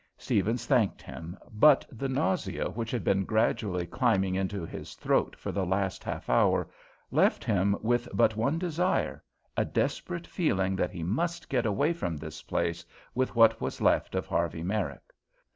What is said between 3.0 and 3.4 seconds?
been